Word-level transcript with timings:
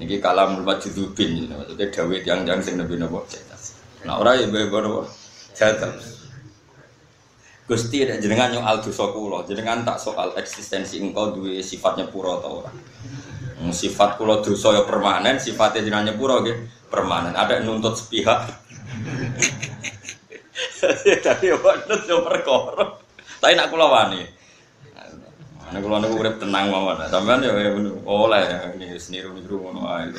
Niki 0.00 0.16
kalam 0.16 0.64
majdzubin 0.64 1.52
maksudnya 1.52 1.86
dawuh 1.92 2.16
yang-yang 2.24 2.64
sing 2.64 2.80
nabi 2.80 2.96
napa 2.96 3.20
Nah 4.08 4.16
ora 4.16 4.32
ya 4.32 4.48
bae 4.48 4.64
napa 4.64 5.04
jadal. 5.52 5.92
Gusti 7.68 8.02
jenengan 8.02 8.50
yang 8.50 8.64
al 8.64 8.80
dosa 8.80 9.12
jenengan 9.44 9.84
tak 9.84 10.00
soal 10.00 10.32
eksistensi 10.40 10.98
engkau 11.04 11.36
duwe 11.36 11.60
sifatnya 11.60 12.08
pura 12.08 12.40
atau 12.40 12.64
ora. 12.64 12.72
Hmm, 13.60 13.70
Sifat 13.76 14.16
kula 14.16 14.40
dosa 14.40 14.72
ya 14.72 14.88
permanen, 14.88 15.36
sifatnya 15.36 15.84
jenengan 15.84 16.08
nyepuro 16.08 16.40
nggih 16.40 16.56
permanen. 16.88 17.36
Ada 17.36 17.60
yang 17.60 17.76
nuntut 17.76 17.92
sepihak. 17.92 18.48
Tapi 21.28 21.44
ya 21.52 21.60
nut 21.60 22.02
yo 22.08 22.24
perkara. 22.24 22.96
Tapi 23.36 23.52
nak 23.52 23.68
kula. 23.68 24.39
Nek 25.70 25.80
kula 25.86 26.02
niku 26.02 26.18
urip 26.18 26.36
tenang 26.42 26.66
mawon. 26.70 26.98
Sampeyan 27.06 27.46
ya 27.46 27.50
oleh 28.06 28.42
ini 28.74 28.98
seniru-niru 28.98 29.56
ngono 29.62 29.86
ae. 29.86 30.10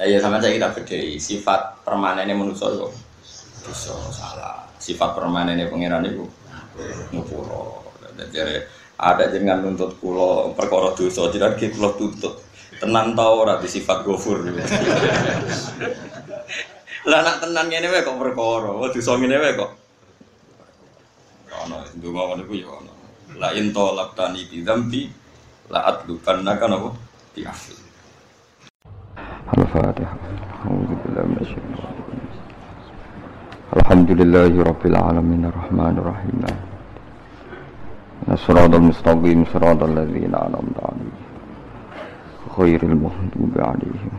Ya 0.00 0.16
ya 0.16 0.18
sama 0.18 0.40
saya 0.40 0.56
kita 0.56 0.72
bedai 0.74 1.20
sifat 1.20 1.84
permanennya 1.86 2.34
manusia 2.34 2.72
yo 2.74 2.90
dosa 3.62 3.94
salah. 4.10 4.66
Sifat 4.80 5.14
permanennya 5.14 5.70
pangeran 5.70 6.08
itu 6.08 6.26
ngupuro. 7.14 7.86
Jadi 8.18 8.66
ada 9.00 9.32
jenengan 9.32 9.64
nuntut 9.64 9.96
kulo 9.96 10.52
perkara 10.52 10.92
dosa, 10.92 11.30
jadi 11.32 11.56
kita 11.56 11.76
kulo 11.76 11.96
tuntut. 11.96 12.34
Tenan 12.80 13.12
tau 13.12 13.44
ora 13.44 13.60
di 13.60 13.68
sifat 13.68 14.04
gofur. 14.04 14.40
Lah 17.08 17.20
nak 17.24 17.40
tenan 17.44 17.68
ngene 17.68 17.92
wae 17.92 18.04
kok 18.04 18.16
perkara, 18.16 18.72
dosa 18.90 19.12
ngene 19.20 19.36
wae 19.38 19.52
kok. 19.56 19.70
Ono 21.68 21.76
ndonga 21.96 22.22
ngono 22.24 22.42
iku 22.44 22.54
ya 22.56 22.68
ono 22.72 22.92
la 23.38 23.52
in 23.54 23.70
tolaktani 23.70 24.48
bi 24.50 24.62
dzambi 24.64 25.02
la 25.70 25.86
adlukannaka 25.90 26.66
napa 26.66 26.90
bi 27.34 27.46
afi 27.46 27.80
Al-Fatihah. 29.50 30.14
A'udzu 30.62 30.94
billahi 31.02 31.26
minasyaitonir. 31.26 31.82
Alhamdulillahi 33.74 34.62
rabbil 34.62 34.94
alamin 34.94 35.42
arrahmanir 35.50 36.06
rahim. 36.06 36.38
Nasratul 38.30 38.94
mustaqim 38.94 39.42
siratal 39.50 39.90
ladzina 39.90 40.46
an'amta 40.46 40.86
'alaihim. 40.86 41.18
Khairil 42.54 42.94
maghdubi 42.94 43.58
'alaihim. 43.58 44.14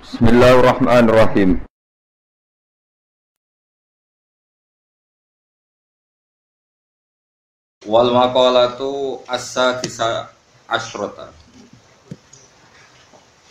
Bismillahirrahmanirrahim. 0.00 1.50
Wal 7.84 8.16
maqalatu 8.16 9.20
as-sadisa 9.28 10.32
asyrata. 10.64 11.28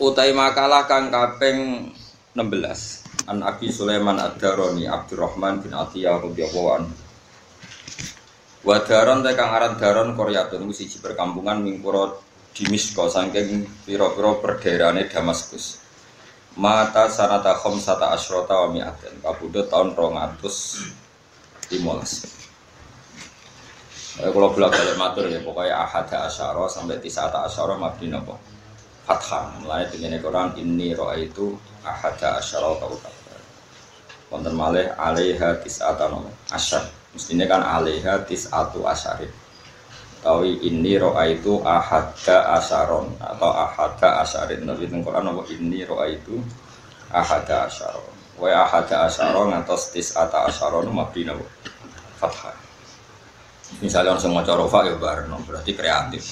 Utai 0.01 0.33
makalah 0.33 0.89
kang 0.89 1.13
kaping 1.13 1.93
16 2.33 3.29
An 3.29 3.45
Abi 3.45 3.69
Sulaiman 3.69 4.17
Ad-Darani 4.17 4.89
Abdurrahman 4.89 5.61
bin 5.61 5.77
Atiyah 5.77 6.17
radhiyallahu 6.17 6.69
anhu. 6.75 6.93
Wa 8.65 8.81
daron 8.81 9.21
te 9.21 9.37
kang 9.37 9.53
aran 9.53 9.77
daron 9.77 10.17
Koryatun 10.17 10.65
ku 10.65 10.73
siji 10.73 10.97
perkampungan 10.97 11.61
mingkura 11.61 12.17
Dimisko 12.57 13.13
saking 13.13 13.69
pira-pira 13.85 14.33
perdaerahane 14.41 15.13
Damaskus. 15.13 15.77
Mata 16.57 17.05
sanata 17.05 17.53
khamsata 17.53 18.17
asyrata 18.17 18.65
wa 18.65 18.73
mi'atin 18.73 19.21
kapundhut 19.21 19.69
taun 19.69 19.93
215. 19.93 22.42
Kalau 24.13 24.53
bolak 24.53 24.71
balik 24.77 24.97
matur 24.97 25.25
ya 25.25 25.41
pokoknya 25.41 25.73
ahada 25.73 26.29
asyara 26.29 26.69
sampai 26.69 27.01
tisata 27.01 27.49
asyara 27.49 27.73
mabdi 27.77 28.13
nopo 28.13 28.37
fathah. 29.09 29.57
Mulai 29.61 29.89
dengan 29.89 30.17
Quran 30.21 30.53
ini 30.61 30.93
roa 30.93 31.17
itu 31.17 31.57
ahada 31.81 32.37
asyara 32.37 32.77
kau 32.77 32.93
konten 34.29 34.53
malih 34.53 34.89
alaiha 34.97 35.57
tisata 35.65 36.09
nopo 36.13 36.29
asyar. 36.53 36.85
Mestinya 37.13 37.45
kan 37.45 37.61
alaiha 37.61 38.25
tisatu 38.25 38.81
asyarin 38.89 39.29
tapi 40.23 40.55
ini 40.63 40.95
roa 40.95 41.27
itu 41.27 41.59
ahada 41.67 42.55
asyaron 42.55 43.11
atau 43.19 43.51
ahada 43.51 44.23
asyarin 44.23 44.63
nabi 44.63 44.87
teng 44.87 45.03
Quran 45.03 45.29
nopo 45.29 45.43
ini 45.51 45.83
roa 45.83 46.07
itu 46.07 46.39
ahada 47.11 47.67
asyaron 47.67 48.07
wa 48.39 48.47
ahada 48.47 49.11
asyaron 49.11 49.51
atau 49.51 49.75
tisata 49.75 50.47
asyaron 50.47 50.87
mabdi 50.89 51.27
nopo 51.27 51.43
fathah 52.17 52.62
misalnya 53.83 54.15
orang 54.15 54.23
semua 54.23 54.41
corofa 54.47 54.87
ya 54.87 54.95
bareng 54.95 55.27
berarti 55.43 55.75
kreatif. 55.75 56.23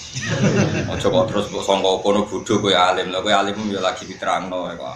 Mau 0.88 0.96
coba 0.96 1.28
terus 1.28 1.52
kok 1.52 1.62
songkok 1.68 2.00
kono 2.00 2.24
bodoh 2.24 2.58
gue 2.64 2.72
alim. 2.72 3.12
Lah 3.12 3.20
gue 3.20 3.36
alim 3.36 3.60
ya 3.68 3.84
lagi 3.84 4.08
diterang 4.08 4.48
no 4.48 4.72
ya 4.72 4.80
kok. 4.80 4.96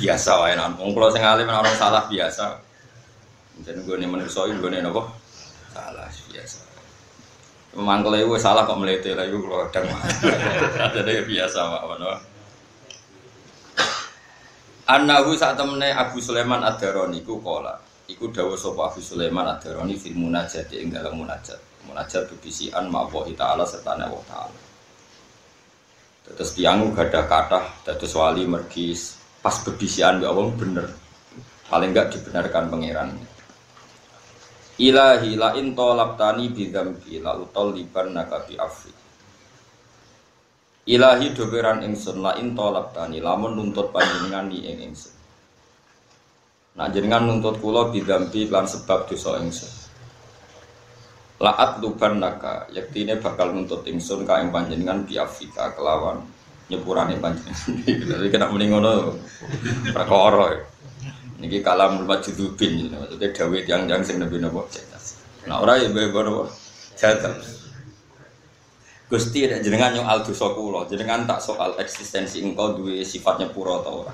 Biasa 0.00 0.30
wae 0.40 0.56
nan. 0.56 0.80
Wong 0.80 0.96
kula 0.96 1.12
sing 1.12 1.20
alim 1.20 1.44
orang 1.52 1.76
salah 1.76 2.08
biasa. 2.08 2.56
Jadi 3.60 3.84
gue 3.84 3.96
nih 4.00 4.08
manusia 4.08 4.48
gue 4.48 4.70
nih 4.72 4.80
nopo 4.80 5.04
salah 5.76 6.08
biasa. 6.08 6.64
Memang 7.74 8.06
kalau 8.06 8.18
ibu 8.18 8.34
salah 8.40 8.64
kok 8.64 8.78
melete 8.80 9.12
lah 9.12 9.28
ibu 9.28 9.44
kalau 9.44 9.66
kadang 9.68 9.92
jadi 10.94 11.26
biasa 11.26 11.58
pak 11.58 11.84
mana 11.90 12.14
Anahu 14.84 15.32
saat 15.34 15.56
temene 15.56 15.96
Abu 15.96 16.20
Sulaiman 16.20 16.60
Ad-Darani 16.60 17.24
ku 17.24 17.40
kola 17.40 17.74
Iku 18.04 18.28
dawuh 18.28 18.60
sapa 18.60 18.92
Abu 18.92 19.00
Sulaiman 19.00 19.48
Ad-Darani 19.48 19.96
fil 19.96 20.12
munajat 20.12 20.68
ing 20.76 20.92
dalam 20.92 21.24
munajat. 21.24 21.56
Munajat 21.88 22.28
bebisian 22.28 22.92
ma'wa 22.92 23.24
ta'ala 23.32 23.64
serta 23.64 23.96
Allah 23.96 24.20
ta'ala. 24.28 24.60
Terus 26.24 26.50
tiang 26.56 26.92
gada 26.92 27.24
kata, 27.24 27.84
terus 27.84 28.12
wali 28.16 28.44
mergi 28.44 28.92
pas 29.40 29.56
bebisian 29.64 30.20
ya 30.20 30.32
Allah 30.32 30.52
bener. 30.52 30.86
Paling 31.68 31.96
enggak 31.96 32.12
dibenarkan 32.12 32.68
pangeran. 32.68 33.08
Ilahi 34.74 35.38
la 35.38 35.56
in 35.56 35.72
talabtani 35.72 36.50
bi 36.50 36.68
dzambi 36.68 37.22
la 37.22 37.38
utalliban 37.40 38.12
naka 38.12 38.42
bi 38.44 38.58
afi. 38.58 38.92
Ilahi 40.92 41.32
dogeran 41.32 41.80
ingsun 41.86 42.20
la 42.20 42.36
in 42.36 42.52
talabtani 42.52 43.22
lamun 43.22 43.56
nuntut 43.56 43.88
panjenengan 43.94 44.52
ni 44.52 44.66
ing 44.66 44.92
ingsun. 44.92 45.13
Nah 46.74 46.90
jenengan 46.90 47.22
nuntut 47.22 47.62
kula 47.62 47.94
bidampi 47.94 48.50
lan 48.50 48.66
sebab 48.66 49.06
dosa 49.06 49.38
ingsun. 49.38 49.70
Laat 51.38 51.78
luban 51.78 52.18
naka, 52.18 52.66
yaktine 52.74 53.22
bakal 53.22 53.54
nuntut 53.54 53.86
ingsun 53.86 54.26
ka 54.26 54.42
ing 54.42 54.50
panjenengan 54.50 55.06
biafika 55.06 55.70
kelawan 55.78 56.26
nyepurane 56.66 57.14
panjenengan. 57.22 57.70
Jadi 58.10 58.26
kena 58.26 58.50
muni 58.50 58.74
ngono 58.74 59.14
perkara. 59.94 60.74
Niki 61.38 61.62
kalam 61.62 62.06
majdzubin 62.06 62.90
maksudnya 62.90 63.28
dawuh 63.34 63.58
yang-yang 63.66 64.02
sing 64.06 64.22
nabi 64.22 64.38
napa 64.38 64.64
Nah 65.44 65.60
ora 65.60 65.78
ya 65.78 65.90
bae 65.94 66.10
napa 66.10 66.50
jadal. 66.98 67.34
Gusti 69.04 69.44
ada 69.46 69.60
jenengan 69.60 69.94
yang 69.94 70.08
al 70.08 70.24
dosa 70.24 70.50
kula, 70.56 70.88
jenengan 70.90 71.28
tak 71.28 71.38
soal 71.38 71.76
eksistensi 71.78 72.40
engkau 72.40 72.74
duwe 72.74 73.04
sifatnya 73.04 73.52
pura 73.52 73.78
atau 73.78 74.02
ora. 74.02 74.12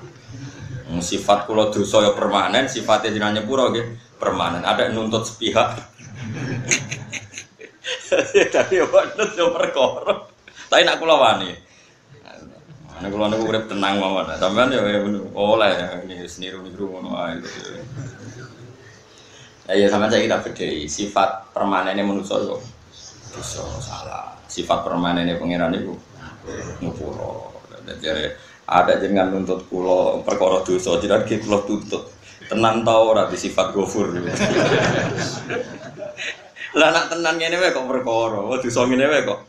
Sifat 0.99 1.47
kula 1.47 1.71
dosa 1.71 2.03
ya 2.03 2.11
permanen, 2.11 2.67
sifatnya 2.67 3.15
jenengan 3.15 3.39
nyepuro 3.39 3.71
nggih 3.71 4.19
permanen. 4.19 4.67
Ada 4.67 4.91
nuntut 4.91 5.23
sepihak. 5.23 5.79
Tapi 8.55 8.73
ya 8.75 8.85
nut 8.91 9.31
yo 9.39 9.55
perkara. 9.55 10.27
Tapi 10.67 10.83
nak 10.83 10.99
kula 10.99 11.15
wani. 11.15 11.51
Nek 13.01 13.09
kula 13.09 13.31
niku 13.31 13.49
urip 13.49 13.65
tenang 13.65 13.97
mawon. 13.97 14.29
Sampeyan 14.37 14.75
ya 14.75 14.81
oleh 15.33 15.71
ini 16.05 16.27
seniru-niru 16.27 16.85
ngono 16.85 17.17
ae. 17.17 17.39
Ya 19.71 19.73
ya 19.73 19.87
sampeyan 19.89 20.11
saya 20.11 20.21
kita 20.27 20.37
bedai 20.43 20.85
sifat 20.85 21.55
permanennya 21.55 22.05
manusia 22.05 22.37
yo 22.43 22.61
dosa 23.31 23.63
salah. 23.81 24.37
Sifat 24.45 24.85
permanennya 24.85 25.39
pangeran 25.39 25.73
itu 25.73 25.95
ngupuro. 26.83 27.49
Jadi 27.81 28.29
ada 28.67 28.93
jenengan 29.01 29.33
nuntut 29.33 29.65
kulo 29.67 30.21
perkara 30.21 30.61
dosa, 30.61 30.97
jadi 31.01 31.23
kita 31.25 31.45
kulo 31.45 31.59
tuntut. 31.65 32.03
Tenan 32.51 32.83
tau 32.83 33.15
ora 33.15 33.31
di 33.31 33.37
sifat 33.39 33.71
gofur. 33.71 34.11
Lah 36.79 36.87
nak 36.91 37.11
tenan 37.11 37.35
ngene 37.35 37.59
wae 37.59 37.75
kok 37.75 37.87
perkara, 37.87 38.39
oh 38.39 38.55
dosa 38.59 38.87
ngene 38.87 39.05
wae 39.07 39.23
kok. 39.27 39.39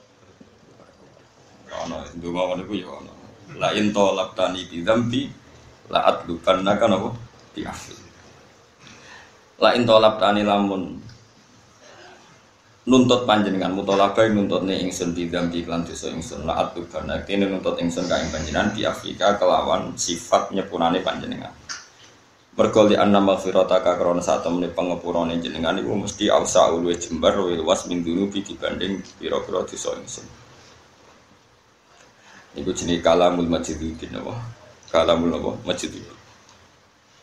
Ono 1.87 1.97
ndonga 2.19 2.43
ngono 2.47 2.63
iku 2.67 2.75
ya 2.79 2.89
ono. 2.91 3.13
La 3.59 3.69
in 3.79 3.91
talaqtani 3.95 4.61
bi 4.71 4.83
dzambi 4.83 5.23
la 5.91 6.01
atlubannaka 6.09 6.87
napa 6.89 7.11
bi 7.55 7.63
afi. 7.63 7.95
La 9.63 9.75
in 9.79 9.87
talaqtani 9.87 10.43
lamun 10.43 11.12
nuntut 12.83 13.23
panjenengan 13.31 13.71
mutolabai 13.71 14.35
nuntut 14.35 14.67
nih 14.67 14.83
ingsun 14.83 15.15
di 15.15 15.31
dambi 15.31 15.63
klan 15.63 15.87
dosa 15.87 16.11
ingsun 16.11 16.43
la 16.43 16.67
atubana 16.67 17.23
kene 17.23 17.47
nuntut 17.47 17.79
ingsun 17.79 18.11
ka 18.11 18.19
ing 18.19 18.35
panjenengan 18.35 18.75
di 18.75 18.83
Afrika 18.83 19.39
kelawan 19.39 19.95
sifat 19.95 20.51
nyepurane 20.51 20.99
panjenengan 20.99 21.55
mergo 22.59 22.83
li 22.91 22.99
anna 22.99 23.23
maghfirata 23.23 23.81
ka 23.87 23.95
krana 23.95 24.19
sak 24.19 24.43
temene 24.43 24.75
pangepurane 24.75 25.39
jenengan 25.39 25.79
iku 25.79 25.95
mesti 25.95 26.27
ausa 26.27 26.75
ulwe 26.75 26.99
jembar 26.99 27.39
luwih 27.39 27.63
luas 27.63 27.87
min 27.87 28.03
dunubi 28.03 28.43
dibanding 28.43 28.99
pira-pira 29.17 29.63
dosa 29.63 29.95
ingsun 29.97 30.27
Iku 32.53 32.69
jenis 32.77 33.01
kalamul 33.01 33.49
majidudin 33.49 34.13
apa? 34.21 34.37
Kalamul 34.93 35.33
apa? 35.41 35.73
Majidudin. 35.73 36.21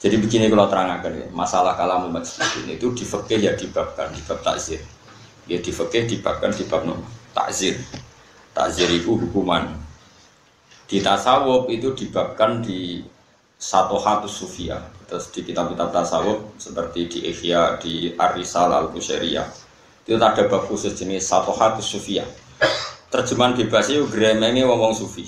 Jadi 0.01 0.15
begini 0.17 0.49
kalau 0.49 0.65
terangkan 0.65 1.13
ya, 1.13 1.27
masalah 1.29 1.77
kalamul 1.77 2.09
majidudin 2.09 2.73
itu 2.73 2.89
di 2.97 3.05
fikih 3.05 3.37
ya 3.37 3.53
dibabkan, 3.53 4.09
di 4.09 4.25
bab 4.25 4.41
takzir. 4.41 4.81
Ya 5.49 5.57
di 5.57 5.73
fikih 5.73 6.05
dibabkan 6.05 6.53
di 6.53 6.63
bab 6.69 6.85
takzir. 7.33 7.81
Takzir 8.53 8.87
itu 8.93 9.17
hukuman. 9.17 9.73
Di 10.85 11.01
tasawuf 11.01 11.69
itu 11.73 11.97
dibabkan 11.97 12.61
di 12.61 13.01
satu 13.57 13.97
hatu 13.97 14.29
sufia. 14.29 14.77
Terus 15.09 15.33
di 15.33 15.41
kitab-kitab 15.41 15.89
tasawuf 15.89 16.53
seperti 16.61 17.09
di 17.09 17.19
Ihya, 17.33 17.81
di 17.81 18.13
Arisal 18.13 18.69
Al-Busairiyah. 18.69 19.47
Itu 20.05 20.21
ada 20.21 20.45
bab 20.45 20.69
khusus 20.69 20.93
jenis 20.93 21.25
satu 21.25 21.49
hatu 21.53 21.81
sufia 21.81 22.23
terjemahan 23.09 23.57
bebas 23.57 23.89
itu 23.89 24.05
gremenge 24.07 24.61
ngomong 24.63 24.93
sufi. 24.93 25.25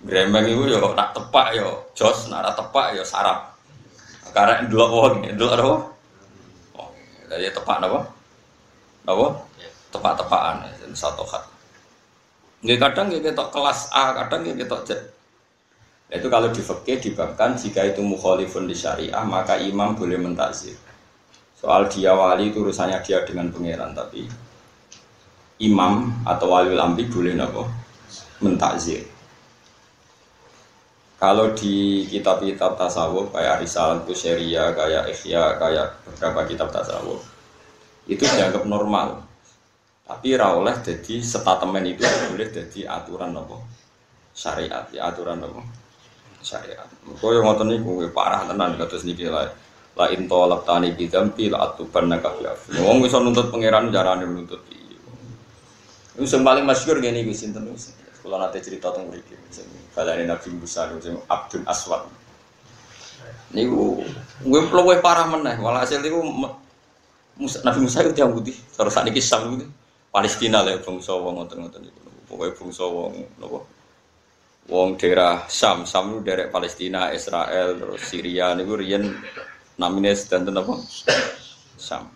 Gremeng 0.00 0.48
itu 0.48 0.64
yo 0.68 0.80
nak 0.96 1.12
tepak 1.12 1.56
yo 1.56 1.92
jos, 1.96 2.28
nak 2.32 2.56
tepak 2.56 2.96
yo 2.96 3.04
sarap. 3.04 3.56
Karena 4.32 4.64
dua 4.68 4.86
wong, 4.88 5.26
dua 5.36 5.48
apa? 5.56 5.74
Dari 7.28 7.50
tepak 7.52 7.76
apa? 7.82 8.00
Apa? 9.08 9.26
Tepak-tepakan 9.90 10.68
satu 10.92 11.24
hat. 11.26 11.44
Nggak 12.60 12.78
kadang 12.78 13.08
nggak 13.08 13.32
kita 13.32 13.44
kelas 13.48 13.88
A, 13.96 14.12
kadang 14.12 14.44
nggak 14.44 14.58
kita 14.66 14.76
Z. 14.84 14.90
Itu 16.10 16.26
kalau 16.26 16.50
di 16.50 16.60
fikih 16.60 16.98
dibangkan 16.98 17.54
jika 17.54 17.86
itu 17.86 18.02
mukhalifun 18.02 18.66
di 18.66 18.74
syariah 18.74 19.22
maka 19.22 19.56
imam 19.56 19.94
boleh 19.94 20.18
mentazir. 20.18 20.74
Soal 21.54 21.86
dia 21.86 22.12
wali 22.12 22.50
itu 22.50 22.60
urusannya 22.60 22.98
dia 23.04 23.22
dengan 23.22 23.52
pangeran 23.52 23.94
tapi 23.94 24.26
imam 25.60 26.10
atau 26.26 26.50
wali 26.50 26.74
ambi 26.74 27.06
boleh 27.06 27.38
nopo 27.38 27.64
mentakzir. 28.42 29.06
Kalau 31.20 31.52
di 31.52 32.08
kitab-kitab 32.08 32.80
tasawuf 32.80 33.28
kayak 33.28 33.60
Risal 33.60 34.08
Kusyeria, 34.08 34.72
kayak 34.72 35.12
Ikhya, 35.12 35.60
kayak 35.60 36.00
beberapa 36.08 36.48
kitab 36.48 36.72
tasawuf 36.72 37.39
itu 38.10 38.26
dianggap 38.26 38.66
normal. 38.66 39.22
Tapi 40.10 40.34
rawleh 40.34 40.74
jadi 40.82 41.22
statement 41.22 41.86
itu 41.86 42.02
boleh 42.02 42.48
jadi 42.50 42.80
aturan 42.90 43.30
nopo 43.30 43.62
syariat, 44.34 44.90
ya 44.90 45.14
aturan 45.14 45.38
nopo 45.38 45.62
syariat. 46.42 46.90
Kau 47.22 47.30
yang 47.30 47.46
ngotot 47.46 47.70
nih, 47.70 47.78
parah 48.10 48.50
tenan 48.50 48.74
kata 48.74 48.98
niki 49.06 49.30
lah. 49.30 49.46
La 49.94 50.06
into 50.10 50.38
tani 50.66 50.94
bidampi 50.98 51.50
la 51.50 51.70
atuban 51.70 52.10
nakafi. 52.10 52.78
Wong 52.82 53.02
bisa 53.06 53.22
nuntut 53.22 53.54
pangeran 53.54 53.90
jarane 53.94 54.26
nuntut 54.26 54.62
itu 56.20 56.28
yang 56.36 56.44
paling 56.44 56.64
masyur 56.68 57.00
gini 57.00 57.24
gue 57.24 57.32
sinten 57.32 57.64
Kalau 58.20 58.36
nanti 58.36 58.60
cerita 58.60 58.92
tentang 58.92 59.08
mereka, 59.08 59.32
ini 60.12 60.28
Nabi 60.28 60.48
Musa, 60.52 60.92
sing 61.00 61.16
Abdul 61.24 61.64
Aswad. 61.64 62.04
Gue 63.56 64.04
gue 64.44 64.60
gue 64.68 64.96
parah 65.00 65.24
meneh. 65.32 65.56
Walhasil 65.56 66.04
itu 66.04 66.20
Nabi 67.38 67.78
Musa 67.84 68.02
itu 68.02 68.16
yang 68.18 68.32
putih. 68.34 68.56
Terus 68.56 68.92
saat 68.92 69.06
ini 69.06 69.14
kisah 69.14 69.40
gitu. 69.54 69.66
Palestina 70.10 70.66
lah 70.66 70.74
bangsa 70.82 71.14
wong 71.14 71.38
ngoten-ngoten 71.38 71.86
itu. 71.86 72.00
Pokoknya 72.26 72.52
bangsa 72.58 72.84
wong 72.88 73.12
nopo. 73.38 73.62
Wong 74.70 74.98
daerah 74.98 75.46
Sam, 75.50 75.82
Sam 75.82 76.14
itu 76.14 76.20
daerah 76.26 76.46
Palestina, 76.50 77.10
Israel, 77.10 77.74
terus 77.74 78.06
Syria 78.06 78.54
niku 78.54 78.78
riyen 78.78 79.06
namine 79.78 80.14
sedanten 80.14 80.58
apa? 80.58 80.74
Sam. 81.78 82.06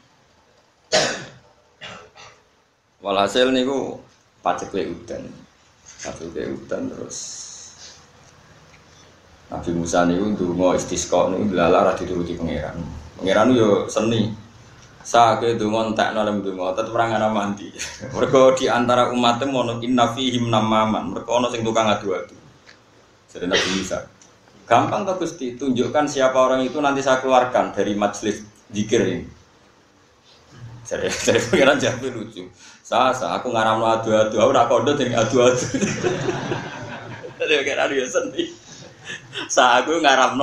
Walhasil 3.02 3.50
niku 3.50 3.98
pacek 4.44 4.70
le 4.70 4.92
udan. 4.92 5.24
Pacek 6.04 6.30
le 6.30 6.42
udan 6.52 6.82
terus 6.92 7.18
Nabi 9.50 9.70
Musa 9.74 10.06
niku 10.06 10.34
ndonga 10.34 10.78
istisqa 10.78 11.30
niku 11.30 11.54
lala 11.54 11.90
ra 11.90 11.92
dituruti 11.98 12.38
pangeran. 12.38 12.78
Pangeran 13.18 13.48
yo 13.54 13.90
seni. 13.90 14.43
Sake 15.04 15.60
donga 15.60 15.92
entekno 15.92 16.24
lem 16.24 16.40
donga 16.40 16.72
tetep 16.72 16.96
ora 16.96 17.12
ngana 17.12 17.28
mandi. 17.28 17.68
Mergo 18.16 18.56
di 18.56 18.64
antara 18.72 19.12
umatnya 19.12 19.52
ono 19.52 19.76
inna 19.84 20.08
fihim 20.16 20.48
namaman. 20.48 21.12
Mergo 21.12 21.28
ono 21.36 21.52
sing 21.52 21.60
tukang 21.60 21.92
adu-adu. 21.92 22.32
Jadi 23.28 23.44
Nabi 23.44 23.68
Musa. 23.76 24.00
Gampang 24.64 25.04
tuh 25.04 25.20
Gusti, 25.20 25.60
tunjukkan 25.60 26.08
siapa 26.08 26.40
orang 26.40 26.64
itu 26.64 26.80
nanti 26.80 27.04
saya 27.04 27.20
keluarkan 27.20 27.76
dari 27.76 27.92
majelis 27.92 28.48
dikir 28.72 29.04
ini. 29.04 29.28
Jadi, 30.88 31.08
jadi 31.28 31.40
pengiran 31.52 31.76
jawab 31.76 32.08
lucu. 32.08 32.48
Sa, 32.80 33.12
sa 33.12 33.36
aku 33.36 33.52
ngaram 33.52 33.84
adu-adu, 33.84 34.40
aku 34.40 34.52
nak 34.56 34.68
kondo 34.72 34.96
jadi 35.00 35.20
adu-adu. 35.20 35.66
Jadi 37.36 37.52
pengiran 37.60 37.92
dia 37.92 38.08
sendiri. 38.08 38.56
Sa 39.52 39.84
aku 39.84 40.00
ngaram 40.00 40.40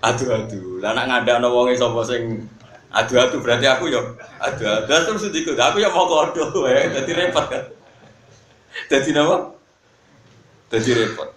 adu-adu. 0.00 0.80
Lah 0.80 0.96
ngada 0.96 1.42
no 1.42 1.52
wongi 1.52 1.76
sopo 1.76 2.00
sing 2.00 2.48
adu-adu 2.88 3.44
berarti 3.44 3.66
aku 3.68 3.92
yo 3.92 4.16
adu-adu. 4.40 4.88
Terus 4.88 5.22
sedikit, 5.28 5.56
aku 5.60 5.80
ya 5.80 5.92
mau 5.92 6.08
kondo, 6.08 6.64
ya. 6.68 6.88
Jadi 7.00 7.10
repot 7.12 7.46
kan. 7.48 7.64
Jadi 8.88 9.10
apa? 9.16 9.36
Jadi 10.72 10.90
repot. 10.94 11.28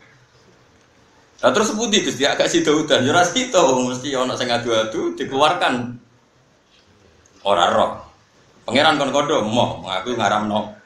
Nah 1.41 1.49
terus 1.49 1.73
putih 1.73 2.05
Gusti 2.05 2.21
agak 2.21 2.45
si 2.45 2.61
Daudan, 2.61 3.01
ya 3.01 3.17
itu 3.33 3.57
mesti 3.57 4.13
ono 4.13 4.37
sing 4.37 4.47
adu-adu 4.53 5.17
dikeluarkan. 5.17 5.97
Orang 7.41 7.71
roh. 7.73 7.91
Pangeran 8.61 9.01
kon 9.01 9.09
kodo 9.09 9.41
mau 9.41 9.81
ngaku 9.81 10.13
ngaram 10.13 10.45
no. 10.45 10.77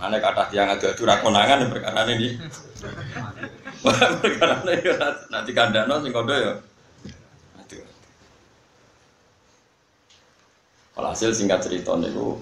Ane 0.00 0.16
kata 0.16 0.48
dia 0.48 0.64
ngadu 0.64 0.96
adu 0.96 1.02
rakonangan 1.04 1.68
perkara 1.68 2.08
ini. 2.08 2.40
perkara 4.24 4.64
ini 4.64 4.80
ya 4.80 4.96
nanti 5.28 5.52
kandano 5.52 6.00
sing 6.00 6.08
kodo 6.08 6.32
ya. 6.32 6.56
Kalau 11.00 11.16
hasil 11.16 11.32
singkat 11.32 11.64
cerita 11.64 11.96
niku 11.96 12.36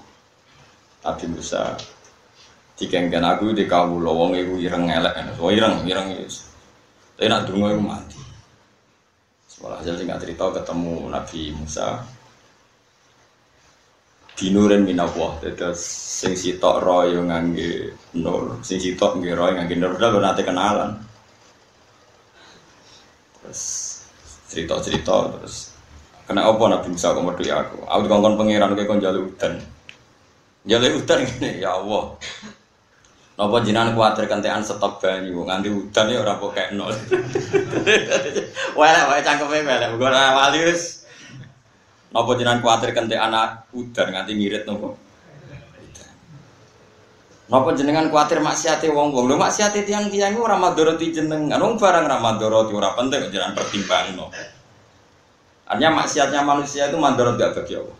Nabi 1.07 1.31
Musa 1.31 1.79
dikengken 2.75 3.23
aku 3.23 3.55
di 3.55 3.71
kawula 3.71 4.11
wong 4.11 4.35
iku 4.35 4.59
ireng 4.59 4.91
elek. 4.91 5.15
So 5.39 5.55
ireng 5.55 5.87
ireng 5.87 6.19
wis. 6.19 6.43
Tapi 7.15 7.31
nak 7.31 7.47
dungo 7.47 7.71
iku 7.71 7.79
mati. 7.79 8.19
hasil 9.63 9.95
singkat 9.95 10.27
cerita 10.27 10.51
ketemu 10.51 11.07
Nabi 11.07 11.55
Musa 11.55 12.03
binuren 14.35 14.83
minallah 14.83 15.39
terus 15.39 15.79
sing 16.19 16.35
sitok 16.35 16.83
roy 16.83 17.15
ngangge 17.15 17.95
nur 18.19 18.59
sing 18.63 18.83
sitok 18.83 19.23
nggih 19.23 19.35
roy 19.39 19.55
ngangge 19.55 19.75
nur 19.79 19.95
udah 19.99 20.19
nanti 20.19 20.47
kenalan 20.47 20.99
terus 23.39 23.63
cerita-cerita 24.47 25.35
terus 25.35 25.68
kena 26.29 26.45
apa 26.45 26.63
Nabi 26.69 26.89
Musa 26.93 27.17
kok 27.17 27.25
metu 27.25 27.43
aku 27.49 27.79
aku 27.89 28.01
dikongkon 28.05 28.37
pangeran 28.37 28.77
kowe 28.77 28.85
kon 28.85 29.01
njaluk 29.01 29.33
udan 29.33 29.53
njaluk 30.69 30.93
udan 31.01 31.19
ngene 31.25 31.51
ya 31.65 31.81
Allah 31.81 32.05
Napa 33.39 33.63
jinan 33.63 33.95
kuatir 33.95 34.27
kentean 34.27 34.67
stok 34.67 34.99
banyu 34.99 35.47
nganti 35.47 35.71
udan 35.71 36.11
ya 36.11 36.27
ora 36.27 36.43
kok 36.43 36.59
nol. 36.75 36.91
Wae 38.83 39.23
cangkeme 39.23 39.63
melek, 39.63 39.95
ora 39.95 40.35
wali 40.35 40.59
wis 40.67 41.07
Napa 42.09 42.35
jenengan 42.41 42.65
kuatir 42.65 42.97
kente 42.97 43.15
anak 43.15 43.69
udan 43.77 44.11
nganti 44.11 44.33
ngirit 44.33 44.65
nopo? 44.65 44.97
Napa 47.53 47.71
jenengan 47.77 48.09
kuatir 48.09 48.41
maksiate 48.41 48.89
wong-wong? 48.89 49.29
Lho 49.29 49.37
maksiate 49.37 49.85
tiang-tiang 49.85 50.35
ora 50.41 50.57
madharati 50.57 51.13
jenengan. 51.13 51.61
Wong 51.61 51.77
barang 51.77 52.05
ora 52.09 52.19
madharati 52.21 52.73
ora 52.73 52.97
penting 52.97 53.29
jenengan 53.29 53.55
pertimbangno. 53.55 54.35
Artinya 55.69 56.01
maksiatnya 56.01 56.41
manusia 56.41 56.89
itu 56.89 56.97
madharat 56.97 57.37
gak 57.37 57.53
bagi 57.61 57.77
Allah. 57.77 57.97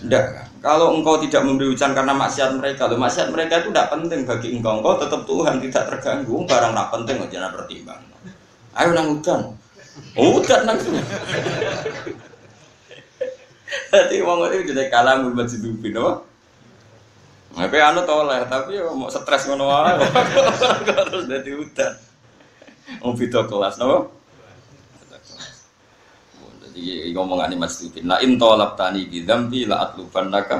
Tidak? 0.00 0.24
Kalau 0.64 0.96
engkau 0.96 1.20
tidak 1.20 1.44
memberi 1.44 1.68
hujan 1.68 1.92
karena 1.92 2.16
maksiat 2.16 2.56
mereka, 2.56 2.88
loh 2.88 2.96
maksiat 2.96 3.28
mereka 3.28 3.60
itu 3.60 3.68
tidak 3.68 3.92
penting 3.92 4.24
bagi 4.24 4.48
engkau. 4.56 4.80
Engkau 4.80 4.96
tetap 4.96 5.28
Tuhan 5.28 5.60
tidak 5.60 5.84
terganggu. 5.92 6.34
Barang 6.48 6.72
tidak 6.72 6.88
penting, 6.88 7.16
jangan 7.28 7.50
pertimbang. 7.52 8.00
Ayo 8.72 8.96
nang 8.96 9.06
hujan. 9.12 9.40
Oh, 10.16 10.40
hujan 10.40 10.64
nang 10.64 10.80
Jadi 13.94 14.16
wong 14.24 14.38
itu 14.50 14.72
jadi 14.72 14.88
kalah 14.88 15.20
masjid 15.20 15.60
dupin, 15.60 15.94
apa? 16.00 16.24
Tapi 17.54 17.76
anu 17.78 18.02
tau 18.02 18.26
lah, 18.26 18.42
tapi 18.50 18.80
mau 18.82 19.06
stres 19.06 19.46
ngono 19.46 19.70
wae. 19.70 19.94
Terus 21.12 21.30
dadi 21.30 21.52
udan. 21.54 21.92
Mau 23.04 23.14
video 23.14 23.46
kelas, 23.46 23.78
napa? 23.78 24.10
Jadi 26.74 27.14
ngomongan 27.14 27.54
ini 27.54 27.58
masjid 27.62 27.86
dupin. 27.86 28.10
La 28.10 28.18
in 28.18 28.34
tolak 28.34 28.74
tani 28.74 29.06
bidambi 29.06 29.70
la 29.70 29.86
atluban 29.86 30.34
naka 30.34 30.58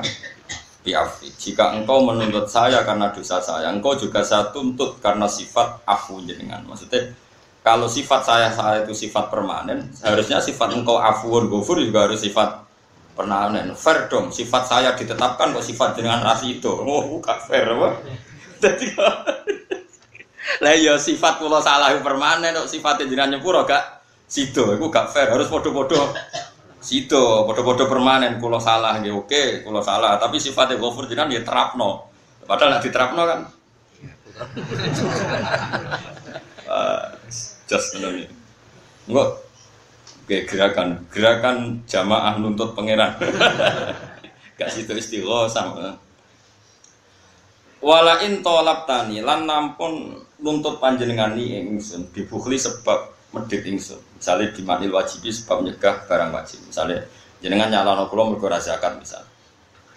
biafi. 0.86 1.34
Jika 1.34 1.74
engkau 1.74 2.06
menuntut 2.06 2.46
saya 2.46 2.86
karena 2.86 3.10
dosa 3.10 3.42
saya, 3.42 3.74
engkau 3.74 3.98
juga 3.98 4.22
saya 4.22 4.54
tuntut 4.54 5.02
karena 5.02 5.26
sifat 5.26 5.82
afu 5.82 6.22
jenengan. 6.22 6.62
Maksudnya 6.70 7.10
kalau 7.66 7.90
sifat 7.90 8.22
saya 8.22 8.48
saya 8.54 8.86
itu 8.86 8.94
sifat 8.94 9.26
permanen, 9.26 9.90
seharusnya 9.90 10.38
sifat 10.38 10.70
engkau 10.70 11.02
afuun 11.02 11.50
gofur 11.50 11.82
juga 11.82 12.06
harus 12.06 12.22
sifat 12.22 12.64
pernah 13.14 13.46
nen 13.46 13.70
fair 13.78 14.10
dong 14.10 14.34
sifat 14.34 14.66
saya 14.66 14.90
ditetapkan 14.98 15.54
kok 15.54 15.62
sifat 15.62 15.94
dengan 15.94 16.18
ras 16.20 16.42
itu 16.42 16.66
oh 16.66 17.06
bukan 17.06 17.38
fair 17.46 17.70
apa 17.70 17.88
jadi 18.58 18.86
Lah 20.62 20.70
ya 20.76 20.94
sifat 21.00 21.42
kula 21.42 21.58
salah 21.58 21.94
permanen 21.98 22.54
kok 22.54 22.70
sifate 22.70 23.06
jenengan 23.06 23.38
nyepuro 23.38 23.62
gak 23.66 23.93
sido 24.24 24.72
iku 24.74 24.90
gak 24.90 25.12
fair 25.12 25.28
harus 25.30 25.48
padha-padha 25.52 26.02
sido 26.80 27.46
padha-padha 27.48 27.84
permanen 27.88 28.40
kula 28.40 28.60
salah 28.60 28.98
nggih 29.00 29.14
oke 29.14 29.64
kula 29.64 29.80
salah. 29.80 30.18
Tapi 30.20 30.36
sifatnya 30.40 30.80
ghafur 30.80 31.06
jenengan 31.08 31.32
ya 31.32 31.42
terapno. 31.44 32.10
Padahal 32.44 32.76
nek 32.76 32.84
diterapno 32.84 33.22
kan 33.24 33.40
uh, 36.68 37.06
just 37.70 37.94
ngono 37.94 38.26
Enggak 39.06 39.30
Oke, 40.24 40.48
gerakan. 40.48 41.04
Gerakan 41.12 41.84
jamaah 41.84 42.40
nuntut 42.40 42.72
pangeran. 42.72 43.12
Gak 44.58 44.72
situ 44.72 44.96
istighosah 44.96 45.52
sama. 45.52 46.00
Wala 47.84 48.24
in 48.24 48.40
tolap 48.40 48.88
tani 48.88 49.20
lan 49.20 49.44
nampun 49.44 50.16
nuntut 50.40 50.80
panjenengan 50.80 51.36
ni 51.36 51.60
ingsun. 51.60 52.08
Dibukhli 52.08 52.56
sebab 52.56 53.12
medit 53.34 53.66
ingsun. 53.66 53.98
Misalnya 54.22 54.54
dimanil 54.54 54.94
wajibi 54.94 55.34
sebab 55.34 55.66
nyegah 55.66 56.06
barang 56.06 56.30
wajib. 56.30 56.62
Misalnya 56.70 57.02
jenengan 57.42 57.68
nyalano 57.74 58.06
kula 58.06 58.30
mergo 58.30 58.46
zakat 58.62 58.94
misal. 58.96 59.26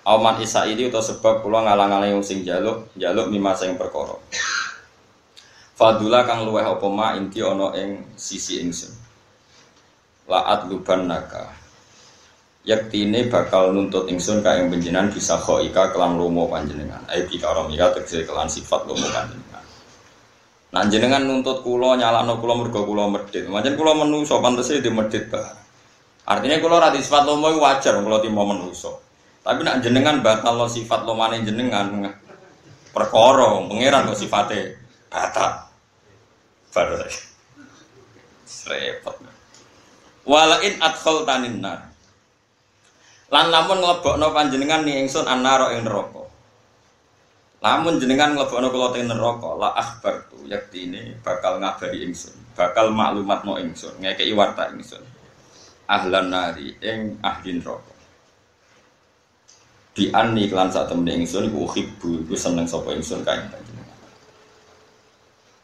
Auman 0.08 0.42
isa 0.42 0.66
ini 0.66 0.90
atau 0.90 1.04
sebab 1.04 1.46
kula 1.46 1.62
ngalang-alang 1.62 2.26
sing 2.26 2.42
jaluk 2.42 2.90
jaluk 2.98 3.30
mima 3.30 3.54
sing 3.54 3.78
perkara. 3.78 4.18
Fadula 5.78 6.26
kang 6.26 6.42
luweh 6.42 6.66
apa 6.66 6.88
ma 6.90 7.14
inti 7.14 7.38
ana 7.46 7.70
ing 7.78 8.18
sisi 8.18 8.58
ingsun 8.66 8.90
laat 10.28 10.68
luban 10.68 11.08
naga 11.08 11.54
yaktine 12.68 13.32
bakal 13.32 13.72
nuntut 13.72 14.12
ingsun 14.12 14.44
ka 14.44 14.60
ing 14.60 14.68
panjenengan 14.68 15.08
bisa 15.08 15.40
khoika 15.40 15.96
kelam 15.96 16.20
lomo 16.20 16.52
panjenengan 16.52 17.00
ai 17.08 17.24
bika 17.24 17.56
romika 17.56 17.96
tegese 17.96 18.28
kelan 18.28 18.52
sifat 18.52 18.84
lomo 18.84 19.08
panjenengan 19.08 19.57
Nah 20.68 20.84
jenengan 20.92 21.24
nuntut 21.24 21.64
kula 21.64 21.96
nyalakno 21.96 22.40
kula 22.44 22.54
mergo 22.60 22.84
kula 22.84 23.08
medhit. 23.08 23.48
Pancen 23.48 23.80
kula 23.80 23.96
menungso 23.96 24.40
pantese 24.44 24.84
di 24.84 24.92
medhit 24.92 25.32
ba. 25.32 25.44
Artinya 26.28 26.60
kula 26.60 26.84
ra 26.84 26.90
sifat 26.92 27.24
lomo 27.24 27.54
wajar 27.56 28.00
kula 28.04 28.20
timo 28.20 28.44
menungso. 28.44 29.00
Tapi 29.44 29.64
nak 29.64 29.80
jenengan 29.80 30.20
batal 30.20 30.68
sifat 30.68 31.08
lomane 31.08 31.40
jenengan 31.40 32.12
perkara 32.92 33.64
pangeran 33.64 34.12
kok 34.12 34.20
sifate 34.20 34.76
batal. 35.08 35.72
Baru 36.76 37.00
repot 38.68 39.16
walain 40.28 40.76
adkhol 40.84 41.24
tanin 41.24 41.64
nar 41.64 41.88
lan 43.32 43.48
lamun 43.52 43.80
nglebokno 43.84 44.28
panjenengan 44.32 44.84
ni 44.84 45.04
ingsun 45.04 45.28
annaro 45.28 45.72
ing 45.76 45.88
lamun 47.58 47.98
jenengan 47.98 48.38
nglebokno 48.38 48.70
kula 48.70 48.94
teng 48.94 49.10
neraka 49.10 49.50
la 49.58 49.70
akhbar 49.74 50.30
tu 50.30 50.38
yaktine 50.46 51.18
bakal 51.26 51.58
ngabari 51.58 52.06
ingsun 52.06 52.38
bakal 52.54 52.94
maklumat 52.94 53.42
no 53.46 53.58
ingsun 53.58 53.98
ngekeki 54.02 54.34
warta 54.38 54.70
ingsun. 54.74 55.02
Ahlan 55.88 56.28
nari 56.28 56.76
ing 56.84 57.16
ahli 57.24 57.58
neraka. 57.58 57.96
Di 59.96 60.12
ani 60.14 60.46
klan 60.52 60.70
sak 60.70 60.94
temne 60.94 61.16
ingsun 61.16 61.50
iku 61.50 61.66
uhibbu 61.66 62.28
iku 62.28 62.36
seneng 62.38 62.70
sapa 62.70 62.94
ingsun 62.94 63.26
kae 63.26 63.42
panjenengan 63.50 63.78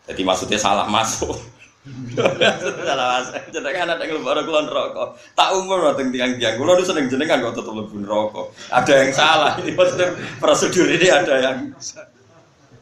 jadi 0.03 0.21
maksudnya 0.27 0.59
salah 0.59 0.87
masuk 0.87 1.35
Salah 1.83 3.19
mas, 3.19 3.27
jenengan 3.51 3.91
ada 3.91 4.07
yang 4.07 4.23
lebaran 4.23 4.47
kulon 4.47 4.71
rokok. 4.71 5.19
Tak 5.35 5.49
umur 5.51 5.91
dateng 5.91 6.15
tiang 6.15 6.39
tiang. 6.39 6.55
Kulon 6.55 6.79
itu 6.79 6.95
jenengan 7.11 7.43
kok 7.43 7.59
tetap 7.59 7.75
lebih 7.75 8.07
rokok. 8.07 8.55
Ada 8.71 8.93
yang 9.03 9.11
salah. 9.11 9.51
Ini 9.59 9.75
maksudnya 9.75 10.07
prosedur 10.39 10.87
ini 10.87 11.07
ada 11.11 11.33
yang. 11.43 11.57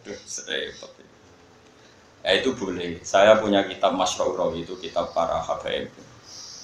repot. 0.06 0.92
Ya 2.22 2.32
itu 2.38 2.54
boleh. 2.54 3.02
Saya 3.02 3.42
punya 3.42 3.66
kitab 3.66 3.98
Masyauraw 3.98 4.54
itu 4.54 4.78
kitab 4.78 5.18
para 5.18 5.42
habaib. 5.42 5.90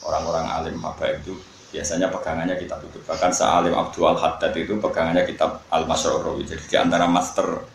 Orang-orang 0.06 0.46
alim 0.46 0.78
habaib 0.78 1.26
itu 1.26 1.34
biasanya 1.74 2.14
pegangannya 2.14 2.54
kitab 2.62 2.86
itu. 2.86 3.02
Bahkan 3.02 3.34
sealim 3.34 3.74
Abdul 3.74 4.14
Haddad 4.14 4.54
itu 4.54 4.78
pegangannya 4.78 5.26
kitab 5.26 5.66
Al 5.74 5.90
Masyauraw. 5.90 6.38
Jadi 6.46 6.62
di 6.70 6.78
antara 6.78 7.10
master 7.10 7.66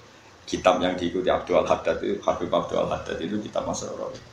kitab 0.46 0.78
yang 0.78 0.94
diikuti 0.94 1.26
Abdul 1.26 1.66
Haddad 1.66 1.98
itu 1.98 2.22
Habib 2.22 2.54
Abdul 2.54 2.86
Haddad 2.86 3.18
itu 3.18 3.42
kitab 3.42 3.66
Masyauraw 3.66 4.31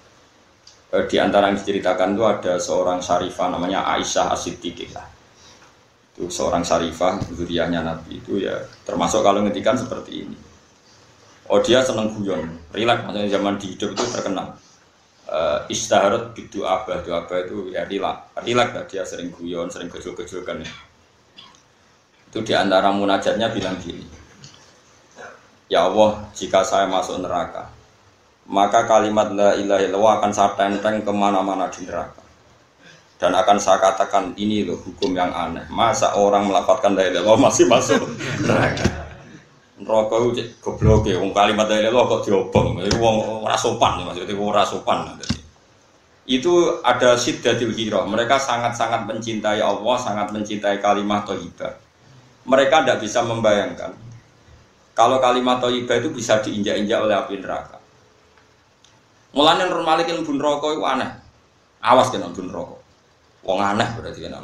eh, 0.93 1.05
di 1.05 1.17
antara 1.22 1.50
yang 1.50 1.58
diceritakan 1.58 2.17
itu 2.17 2.24
ada 2.25 2.53
seorang 2.58 3.00
syarifah 3.01 3.48
namanya 3.53 3.86
Aisyah 3.98 4.34
Asiddiqah 4.34 5.19
itu 6.19 6.27
seorang 6.27 6.67
syarifah 6.67 7.15
zuriyahnya 7.31 7.79
Nabi 7.79 8.19
itu 8.19 8.43
ya 8.43 8.60
termasuk 8.84 9.24
kalau 9.24 9.39
ngetikan 9.48 9.79
seperti 9.79 10.27
ini. 10.27 10.36
Oh 11.48 11.63
dia 11.63 11.79
seneng 11.79 12.12
guyon 12.12 12.60
rileks 12.75 13.08
maksudnya 13.08 13.39
zaman 13.39 13.55
di 13.55 13.72
hidup 13.72 13.96
itu 13.96 14.03
terkenal. 14.12 14.51
Uh, 15.29 15.63
istaharat 15.72 16.36
bidu 16.36 16.67
abah. 16.67 17.00
Abah 17.08 17.38
itu 17.39 17.72
ya 17.72 17.88
rileks 17.88 18.36
rileks 18.43 18.91
dia 18.91 19.08
sering 19.08 19.31
guyon 19.31 19.72
sering 19.72 19.88
kecil-kecilkan 19.88 20.60
ya. 20.60 20.72
itu 22.29 22.46
di 22.46 22.53
antara 22.53 22.91
munajatnya 22.91 23.50
bilang 23.55 23.79
gini. 23.79 24.03
Ya 25.72 25.88
Allah 25.88 26.19
jika 26.36 26.67
saya 26.67 26.84
masuk 26.91 27.24
neraka 27.24 27.72
maka 28.49 28.89
kalimat 28.89 29.29
la 29.29 29.53
ilaha 29.53 29.85
illallah 29.85 30.13
akan 30.17 30.31
saya 30.33 30.57
tenteng 30.57 31.05
ke 31.05 31.11
mana-mana 31.13 31.69
di 31.69 31.85
neraka. 31.85 32.25
Dan 33.19 33.35
akan 33.35 33.57
saya 33.61 33.77
katakan 33.77 34.33
ini 34.41 34.65
loh 34.65 34.79
hukum 34.81 35.13
yang 35.13 35.29
aneh. 35.29 35.69
Masa 35.69 36.17
orang 36.17 36.49
melafatkan 36.49 36.97
la 36.97 37.05
ilaha 37.05 37.37
masih 37.37 37.69
masuk 37.69 38.01
neraka? 38.41 38.89
Neraka 39.77 40.15
itu 40.33 40.49
goblok 40.65 41.05
ya. 41.05 41.21
Wong 41.21 41.29
kalimat 41.29 41.69
la 41.69 41.77
ilaha 41.77 42.09
kok 42.09 42.25
diobong? 42.25 42.81
Itu 42.81 42.97
wong 42.97 43.45
ora 43.45 43.53
sopan 43.53 44.01
maksudnya 44.01 44.33
wong 44.33 44.49
ora 44.49 44.65
sopan. 44.65 45.13
Itu 46.29 46.81
ada 46.85 47.17
siddatil 47.17 47.73
hiro 47.73 48.05
mereka 48.05 48.37
sangat-sangat 48.37 49.09
mencintai 49.09 49.65
Allah 49.65 49.97
sangat 49.97 50.29
mencintai 50.29 50.77
kalimat 50.77 51.25
thayyibah 51.25 51.73
mereka 52.45 52.85
tidak 52.85 53.01
bisa 53.01 53.25
membayangkan 53.25 53.97
kalau 54.93 55.17
kalimat 55.17 55.57
thayyibah 55.57 56.05
itu 56.05 56.13
bisa 56.13 56.37
diinjak-injak 56.37 57.01
oleh 57.01 57.17
api 57.17 57.41
neraka 57.41 57.78
Mulane 59.33 59.69
Nur 59.69 59.86
Malik 59.86 60.09
ilmu 60.09 60.33
neraka 60.33 60.74
iku 60.74 60.83
aneh. 60.89 61.09
Awas 61.86 62.09
kena 62.09 62.33
bun 62.33 62.50
neraka. 62.50 62.75
Wong 63.45 63.59
aneh 63.62 63.88
berarti 63.93 64.19
kena. 64.25 64.41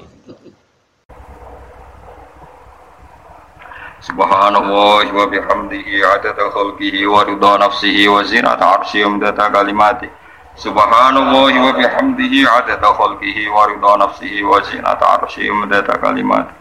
Subhanallah 4.05 5.09
wa 5.09 5.25
bihamdihi 5.25 6.05
adada 6.05 6.53
khalqihi 6.53 7.09
wa 7.09 7.25
ridha 7.25 7.57
nafsihi 7.57 8.05
wa 8.05 8.21
zinata 8.21 8.77
arsyihi 8.77 9.09
wa 9.09 9.33
kalimati 9.33 10.05
Subhanallah 10.53 11.49
wa 11.49 11.73
bihamdihi 11.73 12.45
adada 12.45 12.93
khalqihi 12.93 13.49
wa 13.49 13.65
ridha 13.65 13.97
nafsihi 13.97 14.45
wa 14.45 14.61
zinata 14.61 15.17
arsyihi 15.17 15.49
wa 15.49 15.65
kalimati 15.97 16.53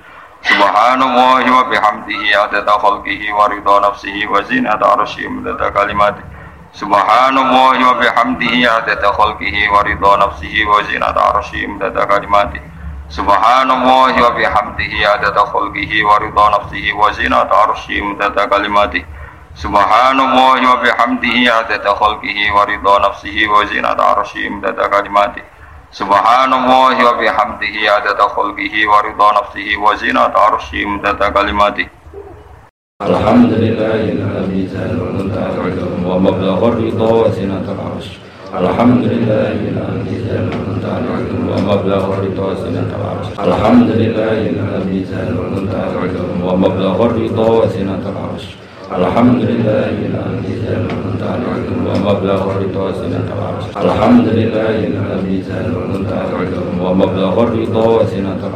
Subhanallah 0.49 1.45
wa 1.45 1.69
bihamdihi 1.69 2.33
adada 2.33 2.81
khalqihi 2.81 3.28
wa 3.37 3.45
ridha 3.52 3.76
nafsihi 3.93 4.25
wa 4.25 4.40
zinata 4.49 4.97
arsyihi 4.97 5.28
wa 5.28 5.69
kalimati 5.69 6.34
Subhanallah 6.75 7.78
wa 7.78 7.95
bihamdihi 8.02 8.66
adada 8.66 9.14
khalqihi 9.14 9.71
wa 9.71 9.87
ridha 9.87 10.12
nafsihi 10.19 10.66
wa 10.66 10.83
zinata 10.83 11.23
arsyihi 11.31 11.71
midada 11.71 12.02
kalimati. 12.02 12.59
Subhanallah 13.07 14.11
wa 14.11 14.35
bihamdihi 14.35 15.07
adada 15.07 15.47
khalqihi 15.54 16.02
wa 16.02 16.19
ridha 16.19 16.47
nafsihi 16.50 16.90
wa 16.99 17.14
zinata 17.14 17.54
arsyihi 17.71 18.02
midada 18.02 18.50
kalimati. 18.50 19.07
Subhanallah 19.54 20.59
wa 20.59 20.83
bihamdihi 20.83 21.47
adada 21.47 21.95
khalqihi 21.95 22.50
wa 22.50 22.66
ridha 22.66 22.95
nafsihi 23.07 23.47
wa 23.47 23.62
zinata 23.71 24.02
arsyihi 24.19 24.50
midada 24.50 24.90
kalimati. 24.90 25.43
Subhanallah 25.95 26.90
wa 26.90 27.14
bihamdihi 27.23 27.87
adada 27.87 28.26
khalqihi 28.35 28.83
wa 28.90 28.99
ridha 28.99 29.28
nafsihi 29.31 29.78
wa 29.78 29.95
zinata 29.95 30.43
arsyihi 30.50 30.90
midada 30.90 31.31
kalimati 31.31 31.87
Alhamdulillahilladzi 38.54 40.14
wa 41.50 41.59
mablagha 41.59 42.23
ridha 42.23 42.42
wa 42.47 42.54
zinatul 42.54 43.02
arsh 43.02 43.35
Alhamdulillahilladzi 43.35 45.11
wa 46.38 46.54
mablagha 46.54 47.06
ridha 47.18 47.42
wa 47.42 47.66
zinatul 47.66 48.14
arsh 48.14 48.54
Alhamdulillahilladzi 48.94 50.71
wa 51.83 51.99
mablagha 51.99 52.62
ridha 52.62 52.78
wa 52.78 52.94
zinatul 52.94 53.42
arsh 53.42 53.66
Alhamdulillahilladzi 53.75 55.50
wa 56.78 56.94
mablagha 56.94 57.42
ridha 57.50 57.83
wa 57.83 58.06
zinatul 58.06 58.54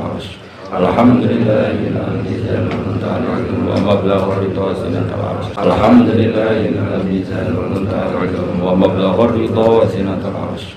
Alhamdulillahilladzi 0.69 2.45
wa 2.45 2.61
ridha 3.01 3.25
wa 3.25 3.33
Alhamdulillahilladzi 3.33 3.65
wa 3.65 3.77
mablagha 3.81 4.37
ridha 4.45 4.67
sinatal 4.77 5.25
arsh 5.25 5.49
Alhamdulillahilladzi 5.57 7.17
wa 8.61 8.77
mablagha 8.77 9.33
ridha 9.33 9.89
sinatal 9.89 10.37
arsh 10.37 10.77